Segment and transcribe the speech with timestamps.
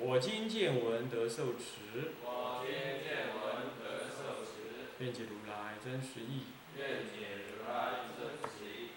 [0.00, 2.70] 我今见闻得受持，我今
[3.02, 6.44] 见闻得受持，愿解如来真实义。
[6.76, 8.90] 愿解如来真实义。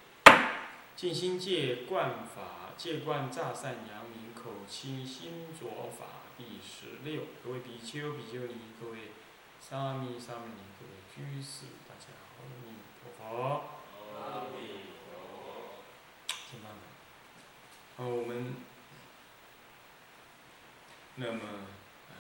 [0.95, 6.05] 静心戒观法，戒观诈善扬名口清心浊法
[6.37, 7.23] 第十六。
[7.43, 9.09] 各位比丘、比丘尼，各位
[9.59, 13.63] 沙弥、沙弥尼，各位居士，大家好，阿弥陀佛。
[14.13, 14.67] 阿弥
[15.09, 15.81] 陀佛。
[16.29, 16.79] 请慢慢。
[17.97, 18.53] 好，我们
[21.15, 21.39] 那么，
[22.09, 22.15] 呃，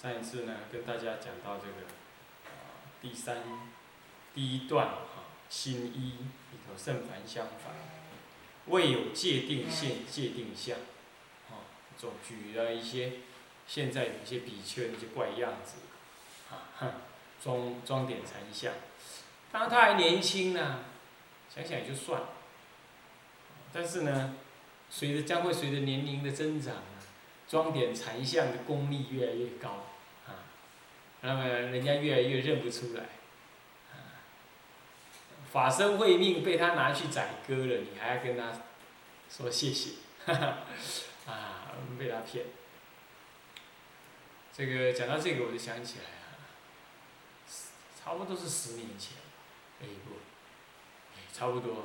[0.00, 1.86] 上一次呢，跟大家讲到这个，
[2.46, 2.50] 呃，
[3.00, 3.42] 第三
[4.34, 6.16] 第一段哈，新一
[6.50, 7.74] 里头圣凡相反，
[8.66, 10.78] 未有界定现界定相，
[11.50, 13.12] 啊，总举了一些
[13.66, 15.76] 现在有一些比丘的一些怪样子，
[16.50, 16.92] 啊，哼，
[17.42, 18.72] 装装点禅相，
[19.52, 20.80] 当他还年轻呢，
[21.54, 22.28] 想想也就算了。
[23.74, 24.34] 但是呢，
[24.90, 26.91] 随着将会随着年龄的增长啊，
[27.52, 29.84] 装点禅像的功力越来越高，
[30.26, 30.40] 啊，
[31.20, 33.02] 那么人家越来越认不出来，
[33.92, 34.24] 啊，
[35.52, 38.52] 法身慧命被他拿去宰割了，你还要跟他
[39.28, 42.46] 说谢谢，哈哈，啊，被他骗。
[44.56, 46.40] 这个讲到这个我就想起来啊，
[48.02, 49.18] 差不多是十年前，
[49.82, 50.14] 哎不，
[51.38, 51.84] 差不多。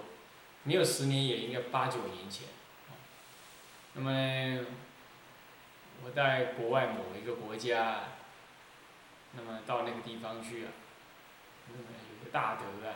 [0.64, 2.48] 没有十年也应该八九年前，
[3.96, 4.66] 那么
[6.04, 8.04] 我在国外某一个国家，
[9.34, 10.72] 那么到那个地方去啊，
[11.68, 12.96] 那么有个大德啊，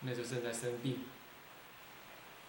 [0.00, 1.04] 那时候正在生病，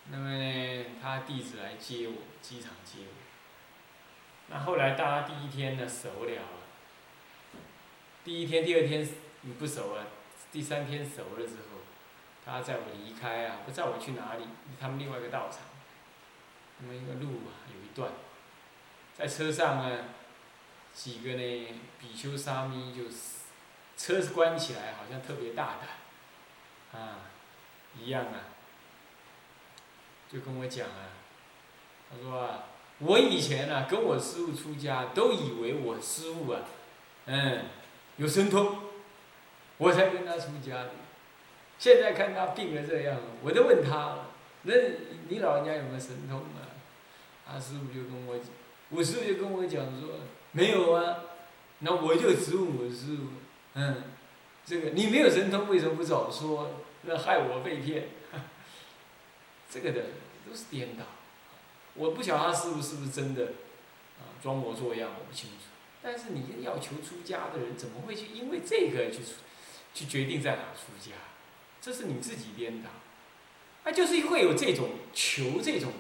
[0.10, 3.14] 那么呢，他弟子来接我，机场接我，
[4.50, 6.42] 那后来大家第一天呢熟了，
[8.24, 9.08] 第一天、第二天
[9.42, 10.06] 你不熟啊，
[10.52, 11.80] 第三天熟了之后。
[12.46, 14.44] 他载我离开啊，不知道我去哪里，
[14.78, 15.62] 他们另外一个道场。
[16.80, 18.12] 那么一个路啊，有一段，
[19.18, 20.06] 在车上呢，
[20.94, 21.68] 几个呢
[22.00, 23.44] 比丘沙弥就是，
[23.96, 27.20] 车子关起来，好像特别大胆，啊，
[28.00, 28.50] 一样啊，
[30.32, 31.14] 就跟我讲啊，
[32.10, 32.64] 他说啊，
[33.00, 36.62] 我以前啊跟我师傅出家，都以为我师傅啊，
[37.26, 37.66] 嗯，
[38.18, 38.78] 有神通，
[39.78, 40.90] 我才跟他出家的。
[41.78, 44.26] 现在看他病了这样，我就问他，
[44.64, 44.74] 那
[45.28, 46.66] 你老人家有没有神通啊？
[47.46, 48.48] 他师傅就跟我讲，
[48.94, 50.20] 我师傅就跟我讲说，
[50.52, 51.18] 没有啊。
[51.80, 53.24] 那我就质问我师傅，
[53.74, 54.04] 嗯，
[54.66, 56.70] 这个你没有神通，为什么不早说？
[57.02, 58.08] 那害我被骗，
[59.70, 60.02] 这个的
[60.48, 61.04] 都是颠倒。
[61.96, 63.46] 我不晓得他师傅是不是真的，
[64.20, 65.66] 啊，装模作样，我不清楚。
[66.02, 69.20] 但是你要求出家的人，怎么会去因为这个去
[69.94, 71.16] 去决定在哪出家？
[71.82, 72.90] 这是你自己颠倒，
[73.84, 75.92] 啊，就是会有这种求这种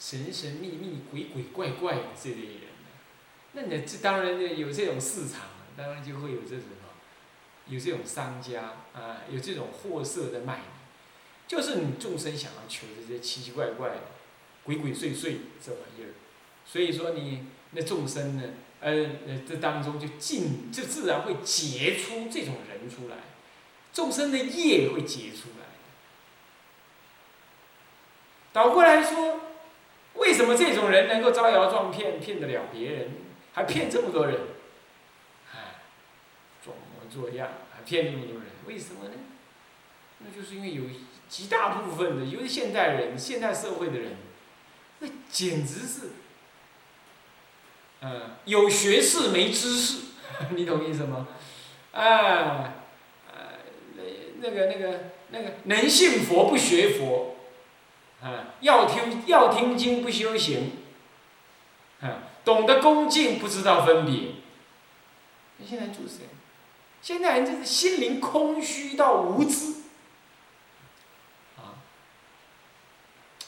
[0.00, 2.60] 神神秘秘、鬼鬼怪怪的这类人
[3.52, 5.42] 那你这当然有这种市场，
[5.76, 6.64] 当然就会有这种，
[7.68, 10.60] 有这种商家啊，有这种货色的卖
[11.46, 14.00] 就是你众生想要求这些奇奇怪怪的、
[14.64, 16.14] 鬼鬼祟祟这玩意儿，
[16.64, 18.44] 所以说你那众生呢，
[18.80, 18.90] 呃
[19.26, 23.16] 呃，这当中就尽就自然会结出这种人出来。
[23.92, 25.66] 众生的业会结出来。
[28.52, 29.40] 倒过来说，
[30.20, 33.08] 为什么这种人能够招摇撞骗，骗得了别人，
[33.52, 34.38] 还骗这么多人？
[35.52, 35.80] 哎，
[36.64, 39.14] 装模作样，还骗那么多人，为什么呢？
[40.18, 40.84] 那就是因为有
[41.28, 44.16] 极大部分的，尤其现代人、现代社会的人，
[44.98, 46.10] 那简直是，
[48.02, 49.98] 嗯，有学识没知识，
[50.50, 51.28] 你懂意思吗？
[51.92, 52.74] 啊。
[53.32, 53.58] 呃，
[53.96, 55.00] 那那个、那个、
[55.30, 57.36] 那个，能信佛不学佛，
[58.22, 60.72] 啊，要听要听经不修行，
[62.00, 64.34] 啊，懂得恭敬不知道分别。
[65.56, 66.28] 你现在做谁？
[67.02, 69.76] 现在人就是心灵空虚到无知，
[71.56, 71.80] 啊！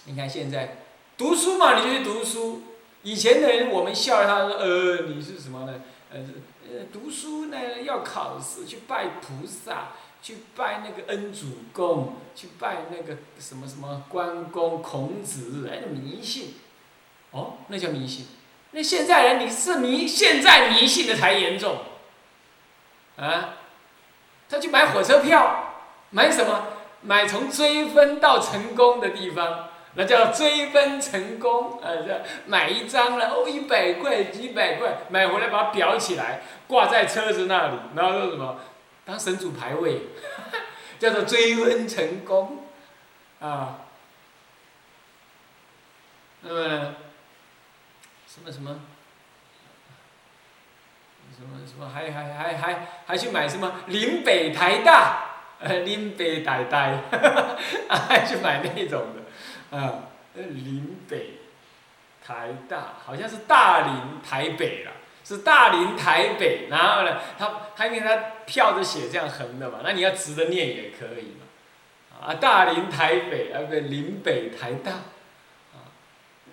[0.06, 0.78] 你看现在
[1.18, 2.62] 读书嘛，你就去读书。
[3.02, 5.82] 以前的人我们笑他说：“呃，你是什么呢？
[6.10, 6.20] 呃，
[6.70, 9.88] 呃，读书呢要考试去拜菩萨。”
[10.22, 16.54] 去拜那个恩主公，去拜那个什么什么关公、孔子，哎，迷信，
[17.32, 18.26] 哦，那叫迷信。
[18.70, 21.78] 那现在人你是迷，现在迷信的才严重。
[23.16, 23.56] 啊，
[24.48, 25.74] 他去买火车票，
[26.10, 26.68] 买什么？
[27.02, 31.80] 买从追分到成功的地方，那叫追分成功。
[31.82, 38.56] 呃，这买一张了，哦，一百块，几百块，买回来把它裱起来，挂在车子那里，然后说什么？
[39.04, 40.02] 当神主牌位，
[40.98, 42.64] 叫做追分成功，
[43.40, 43.78] 啊。
[46.42, 46.94] 那么，
[48.26, 48.80] 什么什么？
[51.36, 51.88] 什么什么？
[51.88, 53.72] 还还还还还去买什么？
[53.86, 55.28] 林北台大。
[55.60, 56.90] 呃， 林北台大，
[57.88, 61.38] 还去买那种的，啊，林北
[62.26, 64.90] 台大好像是大林台北了，
[65.24, 75.90] 是大林台北，然后呢，他他因为他票都写这样横的嘛，那你要直的念也可以嘛，啊，大林台北，啊不对，林北台大，啊，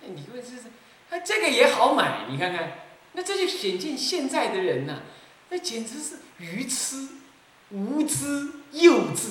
[0.02, 0.68] 那你问这是，
[1.10, 2.72] 啊这个也好买，你看看，
[3.12, 5.00] 那这就显见现在的人呐，
[5.48, 7.08] 那简直是愚痴。
[7.72, 9.28] 无知幼稚，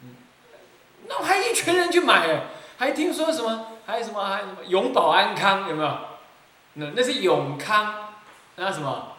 [0.00, 0.16] 嗯
[1.06, 2.44] 那还一群人去买，
[2.78, 3.66] 还听说什么？
[3.84, 4.24] 还有什么？
[4.24, 5.98] 还有什么永保安康有没有？
[6.72, 8.14] 那那是永康，
[8.56, 9.11] 那什么？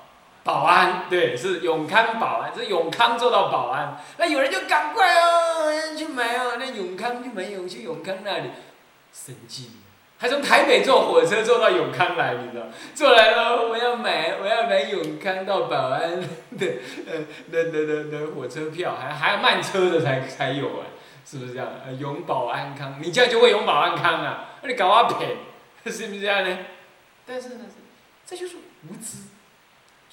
[0.44, 3.98] 保安对，是永康保安，是永康做到保安。
[4.18, 8.50] 那有人就赶快哦，去买哦，那永康就没有去永康那里，
[9.14, 9.68] 神经。
[10.18, 12.66] 还从台北坐火车坐到永康来，你知道？
[12.96, 16.22] 坐来了，我要买，我要买永康到保安
[16.58, 16.68] 的，
[17.08, 20.86] 呃，的的的的火车票，还还要慢车的才才有啊，
[21.26, 21.68] 是不是这样？
[21.86, 24.46] 呃，永保安康，你这样就会永保安康啊？
[24.62, 25.38] 那你搞阿骗，
[25.92, 26.58] 是不是这样呢？
[27.26, 27.66] 但是呢，
[28.26, 28.56] 这就是
[28.90, 29.18] 无知。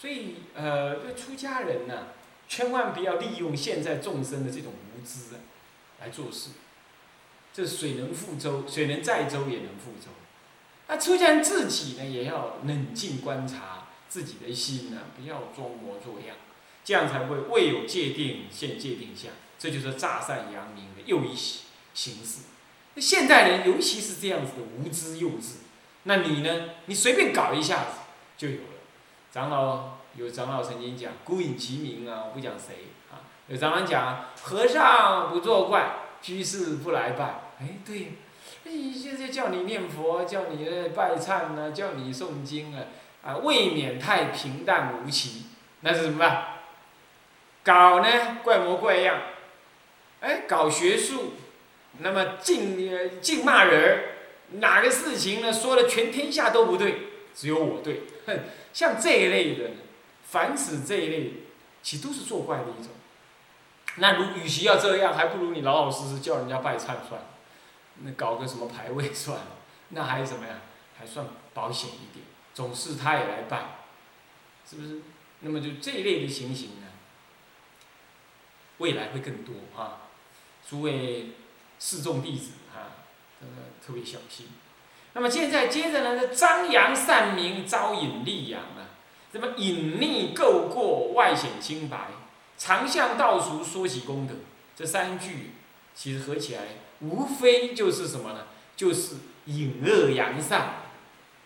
[0.00, 2.06] 所以，呃，对出家人呢，
[2.48, 5.38] 千万不要利用现在众生的这种无知啊，
[6.00, 6.52] 来做事。
[7.52, 10.08] 这水能覆舟，水能载舟也能覆舟。
[10.88, 16.34] 那出家人自己呢，也要冷静观察自己的心呢，不要装模作样，
[16.82, 19.30] 这样才会未有界定现界定相。
[19.58, 21.36] 这就是诈善扬名的又一
[21.92, 22.44] 形式。
[22.94, 25.56] 那现代人尤其是这样子的无知幼稚，
[26.04, 26.70] 那你呢？
[26.86, 27.98] 你随便搞一下子
[28.38, 28.79] 就有了。
[29.32, 33.22] 长老有长老曾经讲“孤影其名”啊，我不讲谁啊。
[33.48, 35.96] 有长老讲“和尚不作怪”。
[36.22, 37.24] 居士不来拜，
[37.58, 38.12] 哎，对，
[38.66, 42.84] 哎，现在叫你念佛，叫你拜忏呢，叫你诵经啊，
[43.24, 45.46] 啊，未免太平淡无奇，
[45.80, 46.46] 那是什么办？
[47.64, 49.16] 搞呢，怪模怪样，
[50.20, 51.32] 哎，搞学术，
[52.00, 54.04] 那么净净骂人儿
[54.58, 58.40] 哪个事情呢说的全天下都不对，只有我对，哼，
[58.72, 59.70] 像这一类的，
[60.24, 61.32] 凡此这一类，
[61.82, 62.92] 其实都是作怪的一种。
[63.96, 67.26] 那如与其要这样，还不如你老老实实叫人家拜忏算了，
[68.02, 69.56] 那搞个什么牌位算了，
[69.90, 70.60] 那还什么呀？
[70.98, 72.24] 还算保险一点，
[72.54, 73.78] 总是他也来拜，
[74.68, 75.00] 是不是？
[75.40, 76.86] 那么就这一类的情形呢，
[78.76, 80.02] 未来会更多啊！
[80.68, 81.30] 诸位
[81.78, 83.00] 示众弟子啊，
[83.40, 84.48] 真的特别小心。
[85.12, 88.94] 那么现在接着呢，张扬善名，招引利养啊，
[89.32, 92.08] 什么隐匿垢过，外显清白。
[92.56, 94.34] 长向道俗说起功德，
[94.76, 95.52] 这三句
[95.94, 96.62] 其实合起来，
[97.00, 98.46] 无非就是什么呢？
[98.76, 100.74] 就是隐恶扬善，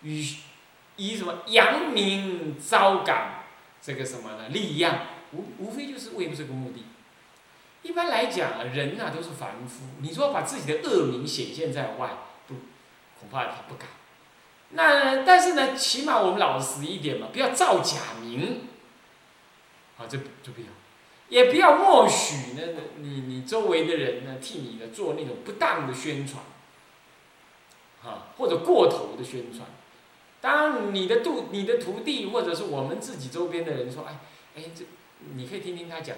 [0.01, 0.23] 与
[0.97, 3.45] 以什么扬名招感
[3.81, 4.49] 这个什么呢？
[4.49, 4.99] 力量
[5.31, 6.83] 无无非就是为这个目的。
[7.81, 12.09] 一般来讲，人呐都是凡夫，你说把自己的恶名显现在外，
[13.19, 13.87] 恐怕他不敢。
[14.69, 18.67] 那但是呢，起码我们老实一点嘛，不要造假名。
[19.97, 20.67] 啊，这这不要。
[21.29, 22.61] 也不要默许呢，
[22.97, 26.43] 你你周围的人呢替你的做那种不当的宣传，
[28.03, 29.67] 啊，或者过头的宣传。
[30.39, 34.19] 当你的徒你的徒弟或者是我们自己周边的人说，哎
[34.55, 34.85] 哎，这
[35.33, 36.15] 你可以听听他讲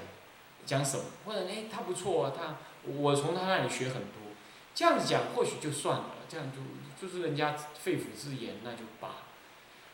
[0.65, 2.57] 讲什么，或者哎他不错啊，他
[2.91, 4.33] 我从他那里学很多，
[4.75, 6.57] 这样子讲或许就算了，这样就
[6.99, 9.23] 就是人家肺腑之言那就罢了。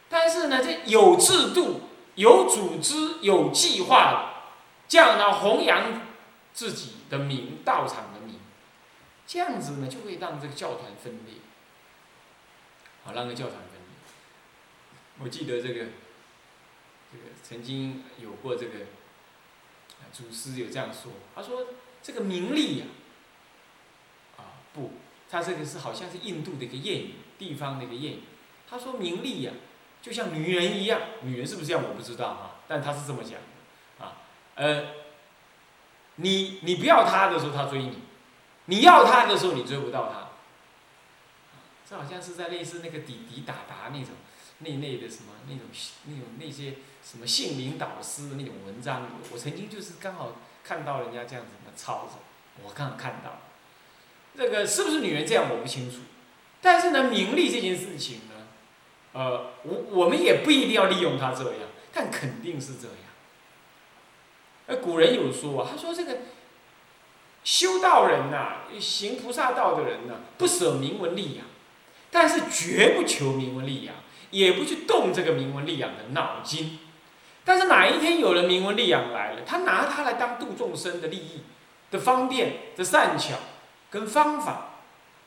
[0.09, 1.81] 但是呢，这有制度、
[2.15, 4.29] 有组织、有计划。
[4.85, 6.01] 这样呢，弘扬
[6.53, 8.39] 自己的名，道场的名，
[9.25, 11.35] 这样子呢，就会让这个教团分裂，
[13.03, 15.19] 好，让个教团分裂。
[15.19, 15.85] 我记得这个，
[17.11, 18.79] 这个曾经有过这个，
[20.11, 21.65] 祖师有这样说，他说
[22.03, 22.85] 这个名利呀，
[24.37, 24.91] 啊不，
[25.33, 28.19] 他这个是好像是印度的一个谚语，地方的一个谚语。
[28.69, 29.51] 他说名利呀，
[29.99, 34.21] 就像女人一样，女人是不是这样我不知道啊，但他是这么讲的啊。
[34.53, 34.93] 呃，
[36.17, 37.93] 你你不要他的时候，他追你；
[38.65, 40.29] 你要他的时候，你追不到他。
[41.89, 44.09] 这好像是在类似那个滴滴答答那种
[44.59, 45.65] 那类的什么那种
[46.05, 49.09] 那种那些什么心灵导师的那种文章。
[49.31, 52.19] 我曾经就是刚好看到人家这样子的抄着，
[52.63, 53.39] 我刚好看到。
[54.37, 55.97] 这个是不是女人这样我不清楚，
[56.61, 58.47] 但是呢，名利这件事情呢，
[59.13, 62.97] 呃，我我们也不一定要利用它这样，但肯定是这样。
[64.65, 66.19] 而古人有说啊，他说这个
[67.43, 71.45] 修道人呐，行菩萨道的人呐，不舍名闻利养，
[72.09, 73.93] 但是绝不求名闻利养，
[74.31, 76.79] 也不去动这个名闻利养的脑筋。
[77.45, 81.41] 但是哪一天有了名闻利养来了，他拿它来当度众生的利益
[81.91, 83.35] 的方便的善巧
[83.93, 84.69] 跟方法，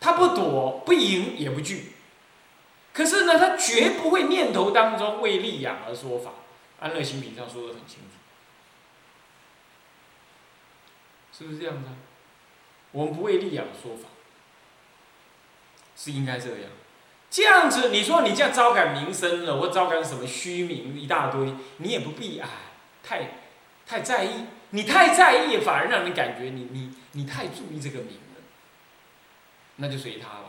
[0.00, 1.92] 他不躲不迎也不惧。
[2.92, 6.32] 可是呢，他绝不会念头当中为利养而说法。
[6.80, 8.18] 安乐行品上说的很清楚。
[11.32, 11.90] 是不是这样子？
[12.90, 14.08] 我们不为利养说法，
[15.96, 16.70] 是应该这样。
[17.30, 22.48] 这样子，你说你这样招感名声了，或招感什么虚名一大堆，你也不必哎，
[23.04, 23.30] 太
[23.86, 24.46] 太在意。
[24.70, 28.18] 你太在意，反而让人感觉你你你太注意这个名，
[29.76, 30.44] 那就随他吧。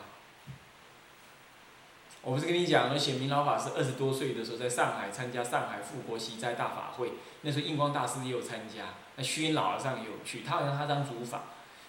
[2.21, 8.83] 我不是跟你讲了，显明老法师二十多岁的时候，在上海参加上海复活习斋大法会，那时候印光大师也有参加。
[9.15, 11.43] 那虚云老和尚也有去，他好像他当主法，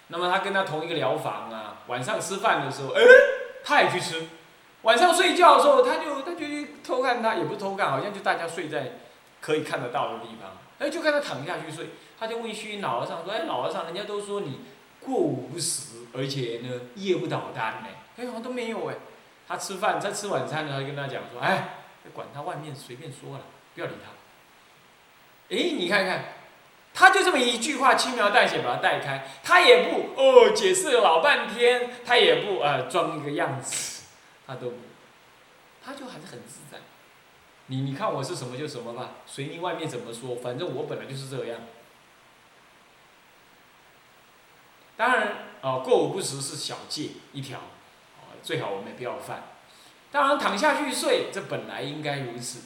[0.07, 3.01] 那么他跟他同一个疗房啊，晚上吃饭的时候，哎，
[3.63, 4.27] 他也去吃，
[4.83, 6.45] 晚上睡觉的时候，他就他就
[6.83, 8.93] 偷看他，也不是偷看，好像就大家睡在
[9.41, 14.61] 可以看得到的地方，哎，就看他躺下去睡，他就问虚云老和尚说，哎，老和尚，人家都说你
[14.99, 17.87] 过午不食，而且呢夜不倒单呢，
[18.17, 18.95] 哎，好像都没有哎，
[19.47, 21.69] 他吃饭在吃晚餐呢，他跟他讲说，哎，
[22.13, 23.43] 管他外面随便说了，
[23.75, 26.25] 不要理他，哎，你看看。
[26.91, 34.05] 他就这么一句话，轻描淡写把他带开，他也不哦解释了老半天，他也不呃装一个样子，
[34.47, 34.73] 他都，
[35.85, 36.79] 他就还是很自在。
[37.67, 41.61] 你你看我是什么就什么吧，随你外面怎么说，反正我本来就是这样。
[44.99, 49.43] 当然哦，过午不食是小戒一条，哦最好我们也不要犯。
[50.11, 52.63] 当然躺下去睡，这本来应该如此。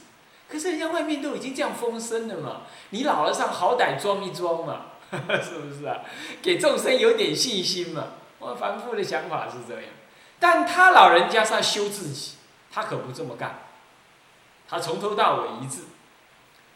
[0.49, 5.99] 可是人家外面都已经这样风声了嘛，你老和尚好歹装一装嘛， 是不是啊？
[6.41, 8.13] 给众生有点信心嘛。
[8.39, 9.91] 我凡夫的想法是这样，
[10.39, 12.37] 但他老人家是要修自己，
[12.71, 13.59] 他可不这么干。
[14.67, 15.83] 他从头到尾一致。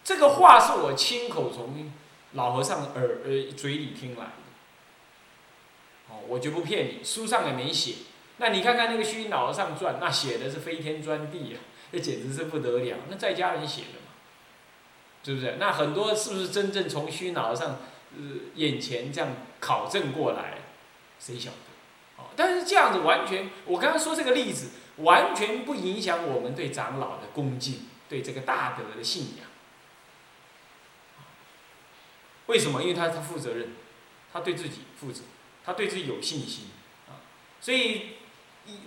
[0.03, 1.91] 这个话是我亲口从
[2.33, 4.31] 老和尚耳呃嘴里听来的。
[6.09, 7.95] 哦，我就不骗你，书上也没写。
[8.37, 11.59] 那你看看那个虚云老和尚传，那写的是飞天钻地啊。
[11.89, 14.11] 这简直是不得了，那在家人写的嘛，
[15.23, 15.55] 是不是？
[15.57, 17.79] 那很多是不是真正从虚脑上
[18.13, 18.23] 呃
[18.55, 20.59] 眼前这样考证过来？
[21.17, 22.21] 谁晓得？
[22.21, 29.47] 哦，但是这样子完全，我刚刚说这个例子完全不影响我们对长老的恭敬，对这个大德的信仰。
[32.47, 32.81] 为什么？
[32.81, 33.69] 因为他他负责任，
[34.33, 35.21] 他对自己负责，
[35.67, 36.69] 他对自己有信心
[37.07, 37.21] 啊，
[37.61, 38.13] 所以。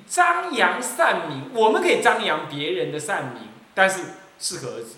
[0.07, 4.03] 张扬善名，我们可以张扬别人的善名，但是
[4.39, 4.97] 适可而止，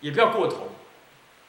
[0.00, 0.68] 也不要过头。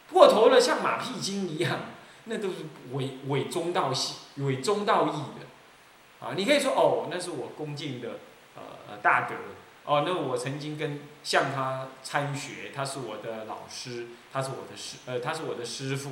[0.10, 1.78] 过头了，像马屁精一样，
[2.24, 2.56] 那都是
[2.94, 6.26] 伪伪中道系、伪中道义的。
[6.26, 8.12] 啊，你可以说哦，那是我恭敬的
[8.56, 9.36] 呃呃大德，
[9.84, 16.12] 哦，那我曾经跟向他参学，他是我的老师，他是我的师呃他是我的师傅，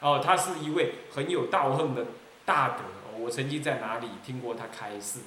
[0.00, 2.04] 哦，他是一位很有道行的
[2.44, 2.84] 大德，
[3.18, 5.20] 我曾经在哪里听过他开示。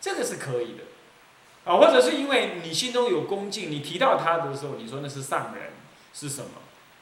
[0.00, 0.84] 这个是可以的，
[1.64, 5.72] 啊，或者是因为你心中有恭敬，你提到他的时候，你说那是上人，
[6.12, 6.50] 是什么？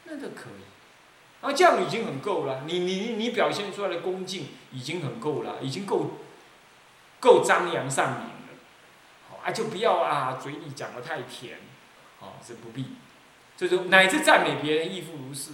[0.04, 2.62] 那都可以，啊，这样已经很够了。
[2.66, 6.12] 你你你表现出来的恭敬已经很够了，已经够
[7.20, 8.58] 够张扬上名了，
[9.28, 11.58] 好啊，就不要啊，嘴里讲的太甜，
[12.20, 12.96] 啊，是不必，
[13.56, 15.50] 这就乃至赞美别人亦复如是。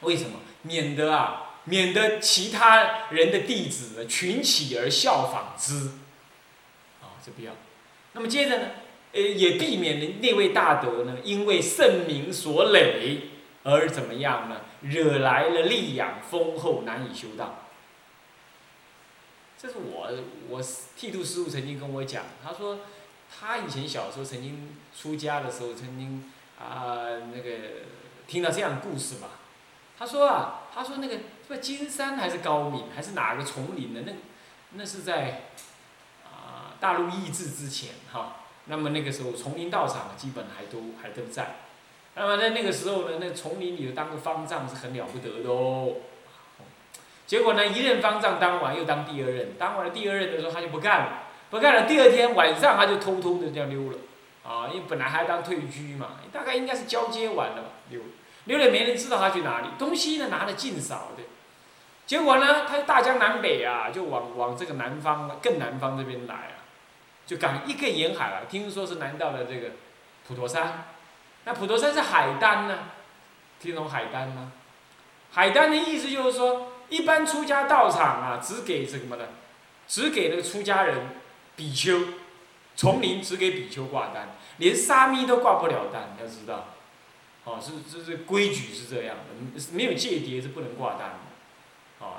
[0.00, 0.38] 为什么？
[0.62, 5.88] 免得啊，免得其他人的弟子群起而效仿之。
[7.00, 7.52] 啊这不要，
[8.12, 8.68] 那么接着呢，
[9.12, 13.30] 呃，也避免了那位大德呢，因为圣名所累
[13.62, 14.60] 而怎么样呢？
[14.82, 17.60] 惹来了利养丰厚，难以修道。
[19.56, 20.10] 这是我
[20.50, 20.62] 我
[20.94, 22.80] 剃度师傅曾经跟我讲，他说
[23.40, 27.50] 他以前小时候曾经出家的时候，曾经啊那个
[28.26, 29.30] 听到这样的故事吧。
[29.98, 31.20] 他说啊，他说那个
[31.52, 34.12] 是金山还是高明还是哪个丛林的那
[34.72, 35.42] 那是在
[36.24, 36.72] 啊。
[36.80, 38.36] 大陆易制之前，哈，
[38.66, 41.56] 那么那个时候丛林道场基本还都还都在，
[42.14, 45.94] 那么在那个时候呢，那丛林里头当个方丈是很了不得的哦。
[47.26, 53.98] 结果呢，一任方丈当完又当第二任，当完了第二任的时候他就不干了，不干了，第二天晚上他就偷偷的这样溜了，
[54.46, 58.06] 啊，因为本来还当退居嘛，大概应该是交接完了吧，溜了，
[58.44, 61.22] 溜了没人知道他去哪里，东西呢拿的尽少的，
[62.06, 66.60] 结果呢，他大江南北啊，就往往这个南方更南方这边来啊，
[67.26, 69.70] 就赶一个沿海了，听说是南到了这个
[70.26, 70.84] 普陀山，
[71.44, 72.78] 那普陀山是海丹呢，
[73.58, 74.52] 听懂海丹吗？
[75.32, 79.24] 海丹的意思就是说，一般出家道场啊，只给什么呢？
[79.88, 81.08] 只给那个出家人、
[81.56, 81.98] 比丘、
[82.76, 86.68] 丛林只给比丘挂单，连沙弥都挂不了单，要知道。
[87.44, 91.33] 哦，是这这规矩是这样的，没有戒牒是不能挂单的。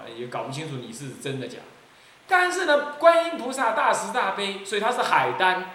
[0.09, 1.59] 也搞不清楚你是真的假。
[2.27, 5.71] 但是呢，观音菩萨大慈大悲，所以他是海丹。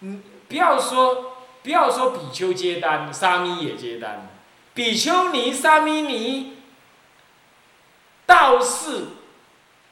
[0.00, 4.28] 嗯，不要说不要说比丘接单，沙弥也接单，
[4.74, 6.56] 比丘尼、沙弥尼。
[8.26, 9.06] 道士、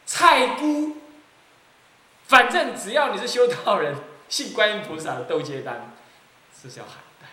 [0.07, 0.99] 菜姑，
[2.29, 3.97] 反正只要你是修道人，
[4.29, 5.93] 信观音菩萨的都接单，
[6.57, 7.29] 是叫海单。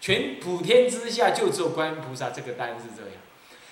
[0.00, 3.12] 全普天之下就只有观音菩萨这个单是这样。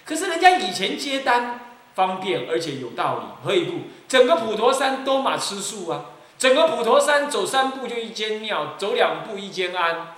[0.04, 3.80] 可是人家以前接单方便而且有道理，何以故？
[4.06, 6.10] 整个普陀山都马吃素啊！
[6.38, 10.14] 整个普陀山走三步就一间庙，走两步一间庵，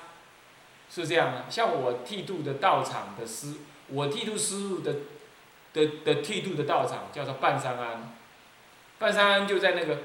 [0.90, 1.46] 是这样啊。
[1.48, 3.54] 像我剃度的道场的师，
[3.88, 4.94] 我剃度师傅的。
[5.74, 8.10] 的的剃度的道场叫做半山庵，
[8.98, 9.98] 半山庵就在那个，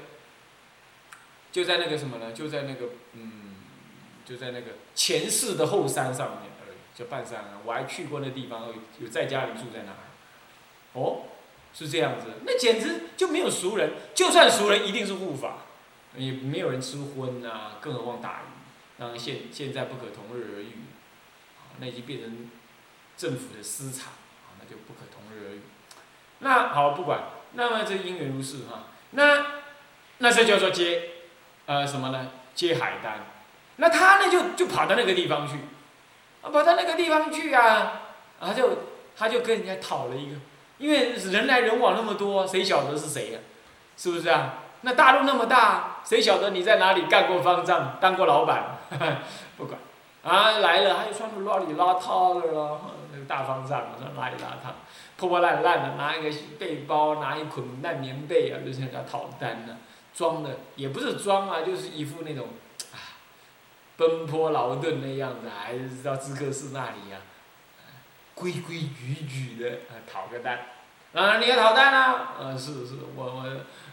[1.50, 2.32] 就在那个什么呢？
[2.32, 3.56] 就在那个嗯，
[4.26, 7.46] 就在那个前世的后山上面而已，叫半山庵。
[7.64, 8.68] 我还去过那地方，
[9.00, 11.00] 有在家里住在那。
[11.00, 11.22] 哦，
[11.74, 15.58] 是这样子，那简直就没有熟人，就算熟人一定是护法，
[16.16, 18.44] 也没有人吃荤啊，更何况打鱼。
[18.98, 20.84] 那现现在不可同日而语，
[21.80, 22.48] 那已经变成
[23.16, 24.12] 政府的私产。
[24.56, 25.62] 那就不可同日而语。
[26.38, 28.84] 那好，不管，那么这因缘如是哈。
[29.10, 29.44] 那
[30.18, 31.02] 那这叫做接，
[31.66, 32.30] 呃，什么呢？
[32.54, 33.26] 接海丹。
[33.76, 35.56] 那他呢，就就跑到那个地方去，
[36.40, 38.02] 啊，跑到那个地方去啊，
[38.40, 38.78] 他就
[39.16, 40.36] 他就跟人家讨了一个，
[40.84, 43.38] 因为人来人往那么多，谁晓得是谁呀？
[43.96, 44.56] 是不是啊？
[44.82, 48.76] 那大陆那么大，谁晓得你在哪里干过方丈，当过老板？
[49.56, 49.80] 不管。
[50.22, 52.82] 啊，来了，他就穿的邋里邋遢的咯，
[53.14, 54.72] 那个大方丈说邋里邋遢，
[55.16, 59.78] 破破烂烂的，拿一个背包，拿一捆烂棉被啊，就向他讨单呢，
[60.14, 62.48] 装的也不是装啊，就是一副那种，
[62.92, 63.16] 啊，
[63.96, 67.16] 奔波劳顿的样子，还是到知客寺那里呀，
[68.34, 70.58] 规规矩矩的啊讨个单，
[71.14, 72.34] 啊，你要讨单啊？
[72.40, 73.44] 嗯，是是，我我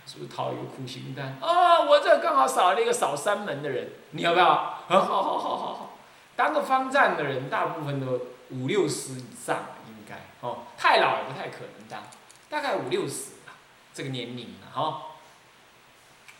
[0.07, 4.47] 是讨一个苦行单，哦，我这刚好少了一个扫山门的人，你要不要？
[4.87, 5.89] 好好好好好。
[6.35, 9.55] 当个方丈的人，大部分都五六十以上，
[9.87, 12.01] 应该哦，太老也不太可能当，
[12.49, 13.53] 大概五六十吧，
[13.93, 15.03] 这个年龄了哈。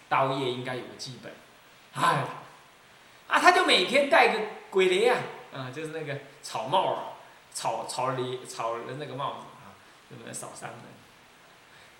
[0.09, 1.31] 刀业应该有个基本，
[1.93, 2.25] 哎，
[3.27, 4.39] 啊，他就每天戴个
[4.71, 5.19] 鬼雷啊，
[5.53, 7.03] 啊，就是那个草帽啊，
[7.53, 9.45] 草草雷草的那个帽子
[10.11, 10.79] 啊，就来扫山门。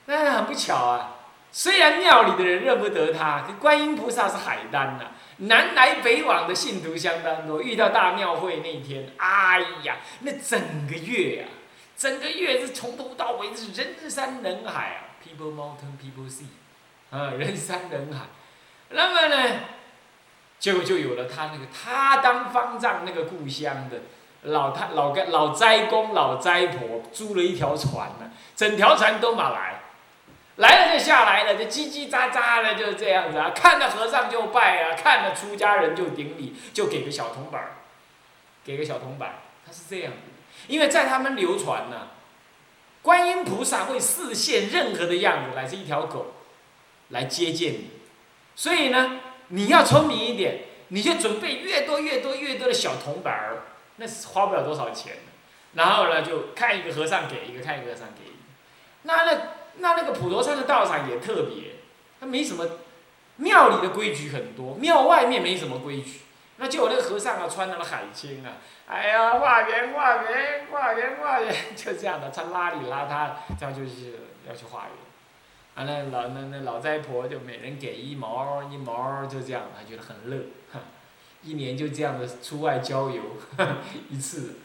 [0.06, 1.16] 那很不巧啊，
[1.52, 5.12] 虽然庙里的人认不得他，可观音菩萨是海丹呐。
[5.38, 11.48] 南来北往的信徒相当多，遇到大庙会那天，哎呀，那整个月呀，
[11.98, 16.46] 整个月是从头到尾是人山人海啊，people mountain people sea，
[17.10, 18.26] 啊，人山人海。
[18.90, 19.60] 那么呢，
[20.60, 24.02] 就就有了他那个他当方丈那个故乡的
[24.44, 29.80] 老太老个老斋公老斋婆租了一条船呢，整条船都马来。
[30.58, 33.52] 来了就下来了，就叽叽喳喳的，就是这样子啊。
[33.56, 37.78] 看着和尚就拜啊，看着出家人就顶礼，就给个小铜板，
[38.64, 40.18] 给个小铜板他是这样的，
[40.68, 42.10] 因为在他们流传呢，
[43.02, 46.34] 观音菩萨会示现任何的样子，乃至一条狗，
[47.10, 47.90] 来接见你。
[48.56, 53.58] 所以呢，你要聪明一点，你就准备越多越多越多的小铜板儿，
[53.98, 55.18] 那是花不了多少钱
[55.74, 58.44] 然后呢，就看一个和尚给一个，看一个和尚给一个，
[59.04, 59.42] 那那。
[59.78, 61.76] 那那个普陀山的道场也特别，
[62.20, 62.68] 它没什么，
[63.38, 66.20] 庙里的规矩很多，庙外面没什么规矩。
[66.58, 68.52] 那就有那个和尚啊，穿那个海青啊，
[68.86, 74.98] 哎呀，化缘化缘化缘化缘， 就这样的，穿邋里邋遢，这样就是要去化缘。
[75.74, 80.38] 啊，那老那那老斋婆就每人给一毛一毛，就这样，他觉得很乐，
[81.44, 83.22] 一年就这样的出外郊游
[84.10, 84.56] 一次。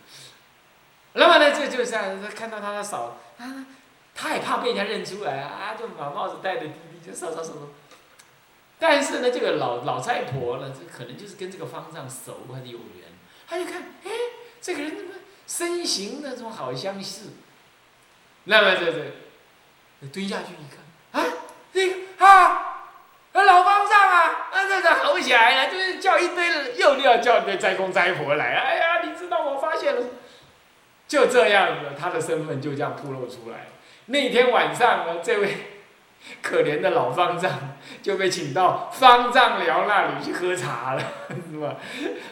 [1.15, 2.01] 那么呢，这就是他
[2.35, 3.67] 看到他的嫂啊。
[4.19, 7.53] 他也怕被人家认出来啊，就把帽子戴的低低，就扫扫扫。
[8.79, 13.09] 但是呢，这个老老太婆呢，这可能就是跟这个方丈熟还是有缘，
[13.47, 14.11] 他就看，哎，
[14.63, 15.13] 这个人怎么
[15.47, 17.33] 身形那种好相似。
[18.45, 21.31] 那么这这，蹲下去一看，啊，
[21.75, 22.89] 这个啊，
[23.35, 26.56] 老方丈啊，那他吼起来了，就是叫一堆。
[27.07, 28.55] 要叫那斋公斋婆来。
[28.55, 30.03] 哎呀，你知道我发现了，
[31.09, 33.69] 就这样子，他的身份就这样暴露出来。
[34.07, 35.57] 那天晚上呢，这位
[36.43, 37.51] 可怜的老方丈
[38.03, 41.03] 就被请到方丈寮那里去喝茶了，
[41.51, 41.77] 是吧？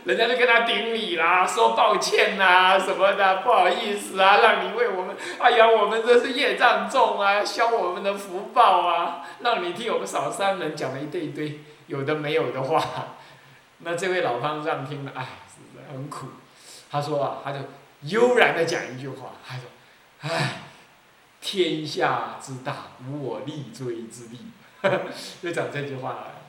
[0.04, 12.82] 人家就跟他顶礼啦，说抱歉呐，什么的，不好意思啊，让你为我们，哎呀，我们这是业障重啊，消我们的福报啊，让你替我们扫三人，讲了一堆一堆有的没有的话。
[13.85, 15.27] 那这位老方丈听了，哎，
[15.92, 16.27] 很苦。
[16.90, 17.59] 他说啊，他就
[18.03, 19.64] 悠然的讲一句话，他说，
[20.20, 20.61] 哎。
[21.47, 24.38] 天下之大，无我立锥之力，
[25.42, 26.40] 就讲这句话了。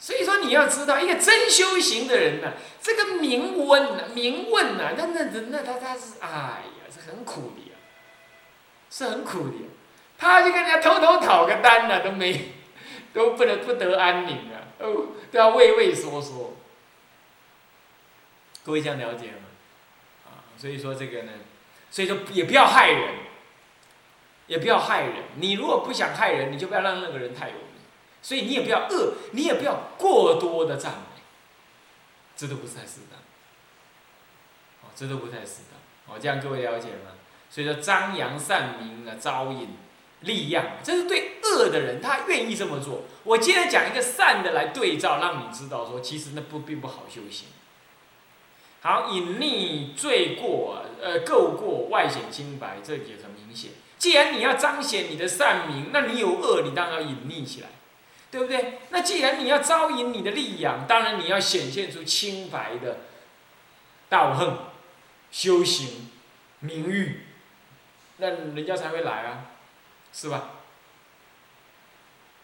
[0.00, 7.78] 所以说，你要知道，一个真修行的人呢，这个明问、明问呐，那那那他他是，哎呀，是很苦的呀，
[8.90, 9.54] 是很苦的。
[10.18, 12.54] 他就跟人家偷偷讨个单呢，都没，
[13.12, 16.56] 都不能不得安宁啊，都都要畏畏缩缩。
[18.64, 19.48] 各位这样了解吗？
[20.26, 21.32] 啊，所以说这个呢，
[21.90, 23.14] 所以说也不要害人。
[24.46, 27.66] 也不要害人，你如果不想害人，你就不要让那个人太有名，
[28.20, 31.22] 所以你也不要恶，你也不要过多的赞美，
[32.36, 33.20] 这都不太适当，
[34.82, 37.12] 哦，这都不太适当，哦，这样各位了解吗？
[37.48, 39.68] 所以说张扬善名啊，招引
[40.22, 43.04] 利样，这是对恶的人，他愿意这么做。
[43.24, 47.48] 我接着讲一个善的来对照，让你知道说，其实那不并不好修行。
[48.82, 53.72] 好，隐匿罪过，呃，垢过外显清白，这也很明显。
[53.98, 57.68] 既然你要彰显你的善名，那你有恶，你当然要隐匿起来，
[58.30, 58.78] 对不对？
[58.88, 63.00] 那既然你要招引你的利养，当然你要显现出清白的
[64.08, 64.70] 道行、
[65.30, 66.08] 修行、
[66.60, 67.20] 名誉，
[68.16, 69.50] 那人家才会来啊，
[70.12, 70.50] 是吧？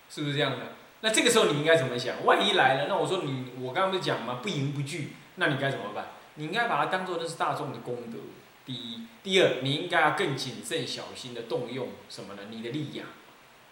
[0.09, 0.59] 是不是这样的？
[1.01, 2.25] 那这个时候你应该怎么想？
[2.25, 4.41] 万一来了，那我说你，我刚刚不是讲吗？
[4.43, 6.09] 不迎不拒，那你该怎么办？
[6.37, 8.19] 你应该把它当做那是大众的功德。
[8.65, 12.43] 第一，第二，你应该要更谨慎小心的动用什么呢？
[12.51, 13.07] 你的力量，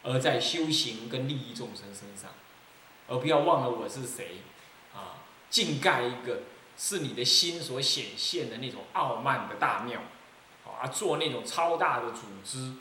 [0.02, 2.30] 而在修行跟利益众生身上，
[3.08, 4.38] 而不要忘了我是谁，
[4.94, 6.42] 啊，敬盖一个
[6.76, 10.00] 是你的心所显现的那种傲慢的大庙，
[10.64, 12.74] 啊，做那种超大的组织，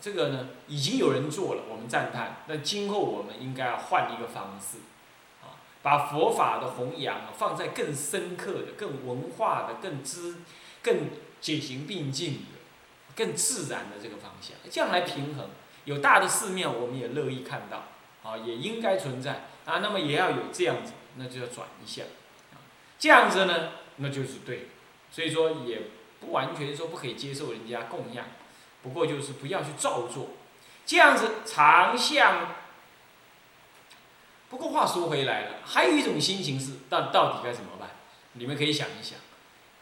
[0.00, 2.42] 这个呢已经有人做了，我们赞叹。
[2.46, 4.78] 那今后我们应该要换一个方式，
[5.42, 10.36] 啊，把佛法的弘扬放在更深刻的、更文化的、更知、
[10.82, 11.10] 更。
[11.38, 12.58] 渐行并进的、
[13.14, 15.50] 更自然的这个方向，这样来平衡。
[15.84, 17.84] 有大的寺庙，我们也乐意看到，
[18.28, 19.78] 啊，也应该存在啊。
[19.78, 22.04] 那么也要有这样子，那就要转一下，
[22.98, 24.68] 这样子呢，那就是对。
[25.12, 25.82] 所以说，也
[26.20, 28.24] 不完全说不可以接受人家供养，
[28.86, 30.28] 不过就是不要去照做，
[30.86, 32.54] 这样子常向。
[34.48, 37.90] 不过话说回来了，还有一种心情是，到到底该怎么办？
[38.34, 39.18] 你们可以想一想。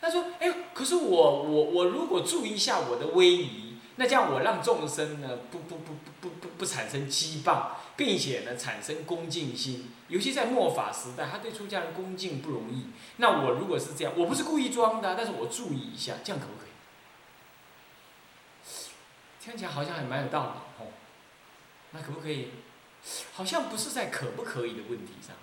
[0.00, 9.92] 他说：“哎，可是我我我如果注意一下我的威仪，那这样我让众生呢不不不不不不不产生羁绊，并且呢产生恭敬心。
[10.08, 12.86] 尤其在末法时代，他对出家人恭敬不容易。
[13.18, 16.73] 那我如果是这样，我不是故意装的，但是我注意一下，这样可不可以？
[19.44, 20.88] 听起来好像还蛮有道理哦。
[21.90, 22.48] 那可不可以？
[23.34, 25.36] 好像不是在可不可以的问题上，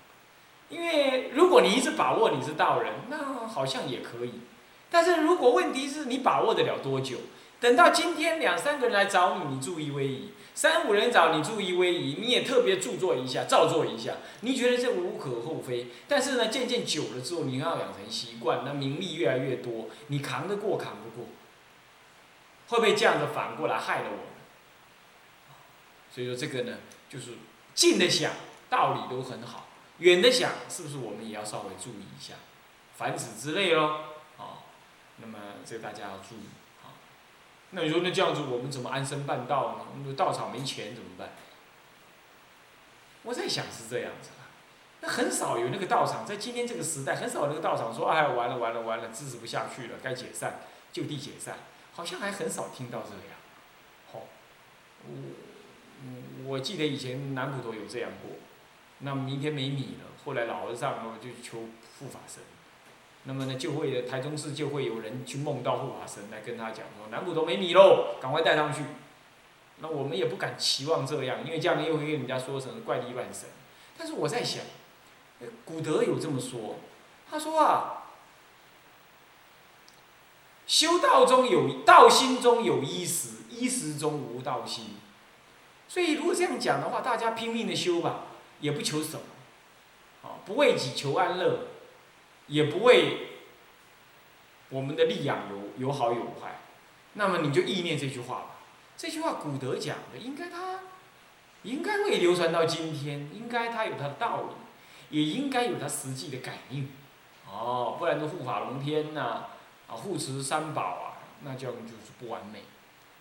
[0.69, 4.41] 因为如果你一直把握你是道人，那好像也可以。”
[4.89, 7.17] 但是如果问题是你把握得了多久？
[7.59, 14.15] 等到今天两三个人来找你，你注意威仪；三五人找你注意威仪，你也特别著作一下，照做一下。
[14.39, 15.85] 你觉得这无可厚非。
[16.07, 21.29] 但是呢，渐渐久了之后，你要养成习惯，那名利越来越多，你扛得过扛不过？
[22.71, 24.25] 会不会这样子反过来害了我们？
[26.10, 26.77] 所以说这个呢，
[27.10, 27.34] 就是
[27.75, 28.31] 近的想
[28.69, 32.36] 道理都很好，远的想是不是我们也要稍微注意一下，
[32.95, 34.05] 凡此之类咯。
[35.17, 36.47] 那么这个大家要注意
[36.81, 36.95] 啊。
[37.71, 39.86] 那你说那这样子我们怎么安身办道呢？
[39.91, 41.29] 我们道场没钱怎么办？
[43.23, 44.47] 我在想是这样子啊。
[45.01, 51.57] 那很少有那个道场在今天这个时代，很少有那个道场说哎完了完了完了支持不下去了该解散就地解散，
[51.93, 53.38] 好像还很少听到这样。
[54.12, 54.27] 好，
[55.08, 58.38] 我我记得以前南普陀有这样过，
[58.99, 61.60] 那明天没米了，后来老和尚就求
[61.99, 62.41] 护法神。
[63.23, 68.82] 那么呢，就会台中市就会有人去梦到护法神来跟他讲说，南普陀没米喽，赶快带上去。
[69.77, 73.49] 那我们也不敢期望这样，因为这样又会跟人家说成怪力乱神。
[73.97, 74.63] 但是我在想，
[75.65, 76.77] 古德有这么说，
[77.30, 78.00] 他说啊，
[80.71, 84.95] 修道中有道心中有衣食，衣食中无道心。
[85.89, 88.21] 所以如果这样讲的话，大家拼命的修吧，
[88.62, 89.19] 也不求什么，
[90.23, 91.67] 啊，不为己求安乐。
[92.47, 93.27] 也不为
[94.69, 96.62] 我们的力养有有好有坏，
[97.13, 98.45] 那么你就意念这句话吧。
[98.95, 100.79] 这句话古德讲的，应该他
[101.63, 106.89] 应该会流传到今天，应该它有它的道理，也应该有它实际的感应。
[107.49, 109.47] 哦，不然就护法龙天呐、
[109.97, 111.06] 护持三宝啊，
[111.43, 112.63] 那这样就是不完美，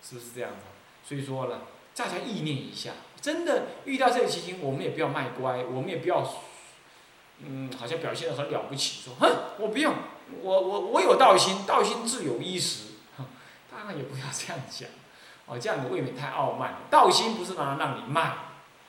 [0.03, 0.65] 是不是这样子？
[1.03, 1.61] 所以说呢，
[1.95, 6.25] 大家意念一下，真的遇到这个情形，我们也不要卖乖，我们也不要，
[7.39, 9.29] 嗯，好像表现的很了不起，说哼，
[9.59, 9.93] 我不用，
[10.41, 12.91] 我我我有道心，道心自有衣食，
[13.69, 14.89] 当然也不要这样讲，
[15.45, 16.75] 哦，这样子未免太傲慢。
[16.89, 18.33] 道心不是拿来让你卖，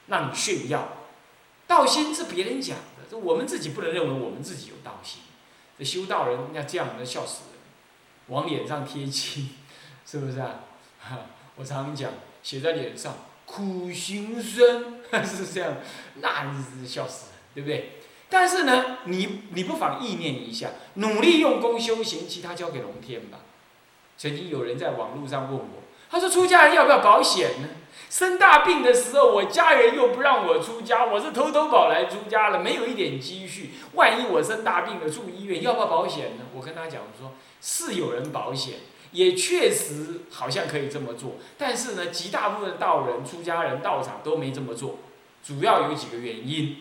[0.06, 0.88] 让你炫耀，
[1.66, 5.22] 道心是别人讲的，这我们自己不能认为我们自己有道心。
[5.78, 7.44] 这修道人要这样，那笑死，
[8.28, 9.50] 往脸上贴金，
[10.06, 10.60] 是不是啊？
[11.56, 12.10] 我常讲，
[12.42, 15.76] 写在脸上，苦行僧， 是这样，
[16.20, 17.98] 那是笑死人，对不对？
[18.28, 23.40] 但是呢，你你不妨意念一下，努力用功修行，其他交给龙天吧。
[24.16, 27.68] 曾经有人在网络上问我，他说出家人要不要保险呢？
[28.08, 36.44] 生大病的时候，我家人又不让我出家，我是偷偷跑来出家了，没有一点积蓄，万一我生大病了住医院，要不要保险呢？
[36.54, 37.32] 我跟他讲我说，
[37.62, 38.80] 是有人保险，
[39.12, 44.98] 也确实好像可以这么做，但是呢，极大部分道人、出家人、道场都没这么做，
[45.44, 46.78] 主要有几个原因，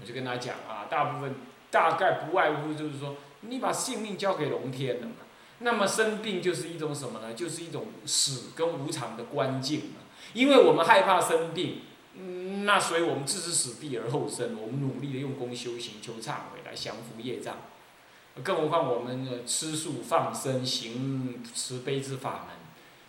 [0.00, 1.34] 我就跟他讲啊，大部分
[1.70, 5.14] 大概不外乎就是说，你把性命交给龙天了嘛，
[5.58, 7.34] 那么生病就是一种什么呢？
[7.34, 10.02] 就是一种死跟无常的关境嘛。
[10.34, 11.80] 因为我们害怕生病，
[12.14, 17.56] 嗯，那所以我们置之死地而后生，我们努力的用功修行，求忏悔来降服业障。
[18.42, 22.56] 更何况我们的吃素放生行慈悲之法门，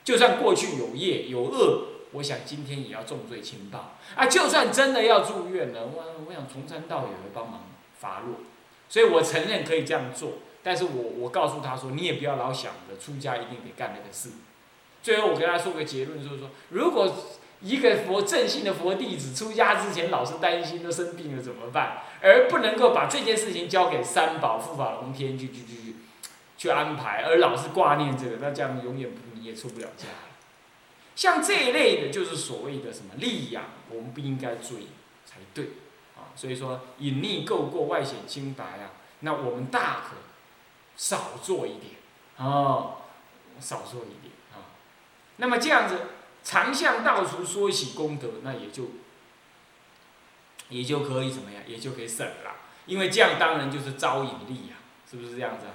[0.04, 3.96] 就算过去有业有恶，我想今天也要重罪轻报。
[4.15, 7.63] 啊，就算真的要住院了，我我想从山道也会帮忙
[8.00, 8.38] 发落，
[8.89, 10.34] 所以我承认可以这样做。
[10.62, 14.32] 但是我我告诉他说，你也不要老想着出家一定得干那个事。
[15.02, 17.15] 最后我跟他说个结论，就是说，如果
[17.62, 25.95] 一个佛正信的佛弟子出家之前老是担心都生病了怎么办，而不能够把这件事情交给三宝护法龙天去去去去
[26.58, 30.08] 去安排，而老是挂念这个，那这样永远你也出不了家。
[31.15, 34.88] 像这一类的，就是所谓的什么利养，我们不应该追
[35.25, 35.71] 才对
[36.15, 36.32] 啊。
[36.36, 40.15] 所以说隐匿够过，外显清白啊，那我们大可
[40.95, 41.95] 少做一点
[42.38, 43.03] 啊，
[43.60, 44.71] 少做一点啊。
[45.38, 45.95] 那么这样子，
[46.43, 48.84] 常向道处说起功德，那也就
[50.69, 52.55] 也就可以怎么样，也就可以省了。
[52.86, 54.75] 因为这样当然就是招引力呀，
[55.10, 55.73] 是不是这样子啊？